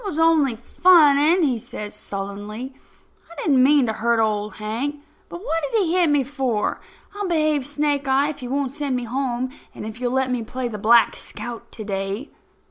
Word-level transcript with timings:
"I 0.03 0.07
was 0.07 0.17
only 0.17 0.55
funning," 0.55 1.59
says 1.59 1.93
he 1.93 1.97
sullenly. 1.99 2.73
"I 3.31 3.35
didn't 3.43 3.61
mean 3.61 3.85
to 3.85 3.93
hurt 3.93 4.19
Old 4.19 4.55
Hank. 4.55 4.95
But 5.29 5.41
what 5.43 5.61
did 5.71 5.77
he 5.83 5.93
hit 5.95 6.09
me 6.09 6.23
for? 6.23 6.81
I'll 7.13 7.27
behave, 7.27 7.67
Snake 7.67 8.07
eye, 8.07 8.29
if 8.29 8.41
you 8.41 8.49
won't 8.49 8.73
send 8.73 8.95
me 8.95 9.03
home, 9.03 9.51
and 9.75 9.85
if 9.85 10.01
you'll 10.01 10.11
let 10.11 10.31
me 10.31 10.41
play 10.41 10.67
the 10.67 10.79
Black 10.79 11.15
Scout 11.15 11.71
to 11.73 11.83
day." 11.83 12.31